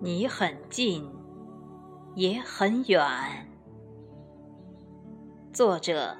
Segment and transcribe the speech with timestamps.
[0.00, 1.10] 你很近，
[2.14, 3.04] 也很远。
[5.52, 6.16] 作者：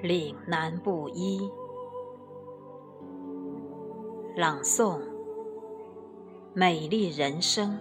[0.00, 1.50] 岭南布衣。
[4.36, 5.02] 朗诵：
[6.54, 7.78] 美丽人生。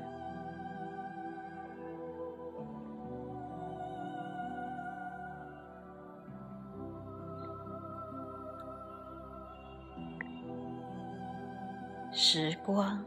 [12.12, 13.02] 时光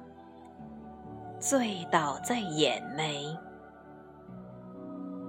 [1.42, 3.36] 醉倒在眼眉，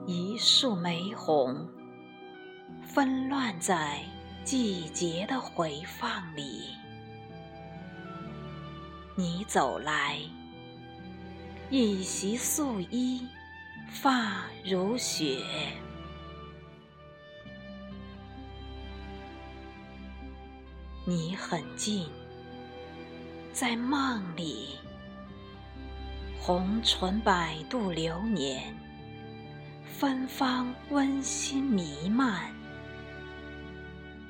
[0.05, 1.67] 一树玫红
[2.84, 3.99] 纷乱在
[4.44, 6.65] 季节的回放里。
[9.15, 10.20] 你走来，
[11.71, 13.27] 一袭素衣，
[13.90, 15.40] 发如雪。
[21.07, 22.07] 你很近。
[23.51, 24.76] 在梦里，
[26.46, 28.76] 红唇百度流年，
[29.86, 32.52] 芬芳温馨弥漫。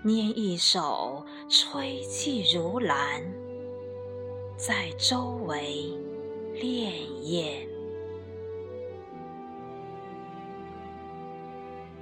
[0.03, 3.20] 拈一手吹气如兰，
[4.55, 5.89] 在周围
[6.53, 6.92] 潋
[7.23, 7.67] 滟。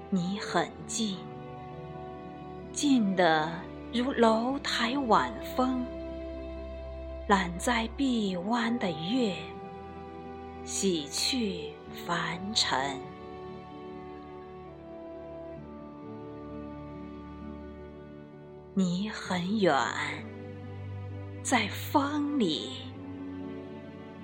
[0.09, 1.15] 你很近，
[2.73, 3.49] 近的
[3.93, 5.85] 如楼台晚风。
[7.29, 9.33] 揽在臂弯的月，
[10.63, 11.71] 洗去
[12.05, 12.99] 凡尘。
[18.73, 19.75] 你很远，
[21.43, 22.69] 在风里，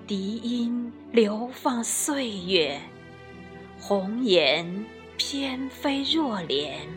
[0.05, 2.79] 笛音流放岁月，
[3.79, 4.85] 红颜
[5.17, 6.87] 翩飞若莲，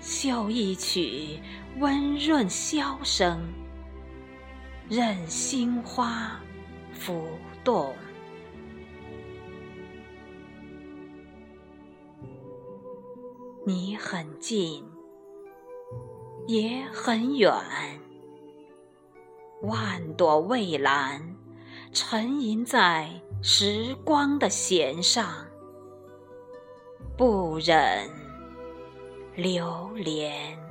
[0.00, 1.38] 嗅一曲
[1.80, 3.46] 温润箫声。
[4.88, 6.40] 任心花
[6.92, 7.28] 浮
[7.64, 7.94] 动，
[13.64, 14.84] 你很近，
[16.46, 17.50] 也很远。
[19.62, 21.34] 万朵蔚蓝
[21.90, 23.08] 沉吟在
[23.42, 25.46] 时光的弦上，
[27.16, 28.08] 不忍
[29.34, 30.63] 流连。